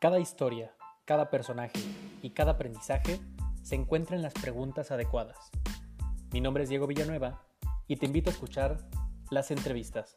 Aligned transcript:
Cada 0.00 0.20
historia, 0.20 0.76
cada 1.06 1.28
personaje 1.28 1.80
y 2.22 2.30
cada 2.30 2.52
aprendizaje 2.52 3.18
se 3.64 3.74
encuentra 3.74 4.14
en 4.14 4.22
las 4.22 4.32
preguntas 4.32 4.92
adecuadas. 4.92 5.50
Mi 6.32 6.40
nombre 6.40 6.62
es 6.62 6.68
Diego 6.68 6.86
Villanueva 6.86 7.42
y 7.88 7.96
te 7.96 8.06
invito 8.06 8.30
a 8.30 8.32
escuchar 8.32 8.78
las 9.32 9.50
entrevistas. 9.50 10.16